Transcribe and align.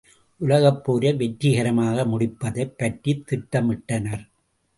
உலகப் 0.37 0.83
போரை 0.83 1.13
வெற்றிகரமாக 1.13 2.05
முடிப்பதைப் 2.05 2.73
பற்றித் 2.77 3.23
திட்டமிட்டனர். 3.29 4.25